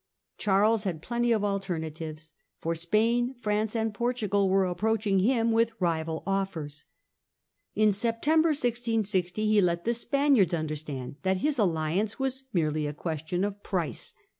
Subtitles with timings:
[0.39, 5.51] Charles had plenty of alternatives, for Spain, France, And to and Portugal were approaching him
[5.51, 6.33] with rival Spain.
[6.33, 6.85] offers.
[7.75, 12.93] In September 1660 he let the Span iards understand that his alliance was merely a
[12.95, 14.15] question of price.